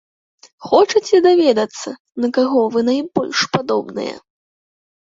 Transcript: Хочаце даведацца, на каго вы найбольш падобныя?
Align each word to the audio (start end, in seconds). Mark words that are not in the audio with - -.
Хочаце 0.69 1.17
даведацца, 1.27 1.89
на 2.25 2.33
каго 2.39 2.61
вы 2.77 2.87
найбольш 2.89 3.39
падобныя? 3.59 4.15